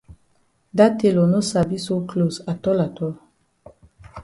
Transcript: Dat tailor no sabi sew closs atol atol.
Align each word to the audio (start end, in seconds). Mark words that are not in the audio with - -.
Dat 0.77 0.93
tailor 0.99 1.27
no 1.31 1.39
sabi 1.51 1.77
sew 1.85 1.99
closs 2.09 2.37
atol 2.51 2.79
atol. 2.87 3.13